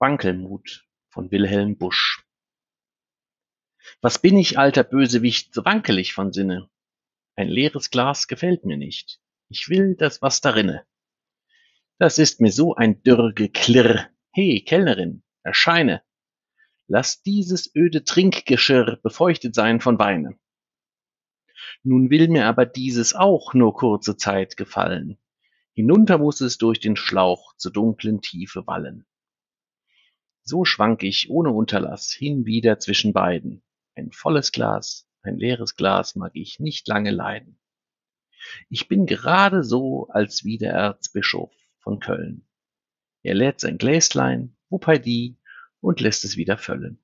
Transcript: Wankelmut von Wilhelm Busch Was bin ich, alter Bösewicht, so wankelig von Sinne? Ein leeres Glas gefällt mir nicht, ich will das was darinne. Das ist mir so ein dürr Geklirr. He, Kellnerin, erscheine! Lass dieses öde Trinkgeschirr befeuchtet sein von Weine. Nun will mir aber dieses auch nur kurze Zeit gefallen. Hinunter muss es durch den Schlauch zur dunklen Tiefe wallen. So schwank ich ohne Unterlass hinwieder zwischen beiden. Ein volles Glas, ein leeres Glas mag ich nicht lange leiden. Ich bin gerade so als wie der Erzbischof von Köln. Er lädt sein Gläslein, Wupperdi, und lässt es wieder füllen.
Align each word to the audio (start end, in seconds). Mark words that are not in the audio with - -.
Wankelmut 0.00 0.88
von 1.08 1.30
Wilhelm 1.30 1.78
Busch 1.78 2.26
Was 4.00 4.18
bin 4.18 4.36
ich, 4.36 4.58
alter 4.58 4.82
Bösewicht, 4.82 5.54
so 5.54 5.64
wankelig 5.64 6.14
von 6.14 6.32
Sinne? 6.32 6.68
Ein 7.36 7.48
leeres 7.48 7.90
Glas 7.90 8.26
gefällt 8.26 8.64
mir 8.64 8.76
nicht, 8.76 9.20
ich 9.48 9.68
will 9.68 9.94
das 9.94 10.20
was 10.20 10.40
darinne. 10.40 10.84
Das 11.98 12.18
ist 12.18 12.40
mir 12.40 12.50
so 12.50 12.74
ein 12.74 13.02
dürr 13.04 13.32
Geklirr. 13.34 14.08
He, 14.32 14.64
Kellnerin, 14.64 15.22
erscheine! 15.44 16.02
Lass 16.88 17.22
dieses 17.22 17.74
öde 17.76 18.02
Trinkgeschirr 18.02 18.96
befeuchtet 18.96 19.54
sein 19.54 19.80
von 19.80 19.98
Weine. 20.00 20.36
Nun 21.84 22.10
will 22.10 22.28
mir 22.28 22.46
aber 22.46 22.66
dieses 22.66 23.14
auch 23.14 23.54
nur 23.54 23.74
kurze 23.74 24.16
Zeit 24.16 24.56
gefallen. 24.56 25.18
Hinunter 25.72 26.18
muss 26.18 26.40
es 26.40 26.58
durch 26.58 26.80
den 26.80 26.96
Schlauch 26.96 27.54
zur 27.56 27.72
dunklen 27.72 28.20
Tiefe 28.20 28.66
wallen. 28.66 29.06
So 30.46 30.66
schwank 30.66 31.02
ich 31.02 31.30
ohne 31.30 31.50
Unterlass 31.50 32.12
hinwieder 32.12 32.78
zwischen 32.78 33.14
beiden. 33.14 33.62
Ein 33.94 34.12
volles 34.12 34.52
Glas, 34.52 35.08
ein 35.22 35.38
leeres 35.38 35.74
Glas 35.74 36.16
mag 36.16 36.32
ich 36.34 36.60
nicht 36.60 36.86
lange 36.86 37.10
leiden. 37.10 37.58
Ich 38.68 38.86
bin 38.88 39.06
gerade 39.06 39.64
so 39.64 40.08
als 40.08 40.44
wie 40.44 40.58
der 40.58 40.74
Erzbischof 40.74 41.50
von 41.78 41.98
Köln. 41.98 42.46
Er 43.22 43.34
lädt 43.34 43.60
sein 43.60 43.78
Gläslein, 43.78 44.54
Wupperdi, 44.68 45.38
und 45.80 46.00
lässt 46.00 46.24
es 46.24 46.36
wieder 46.36 46.58
füllen. 46.58 47.03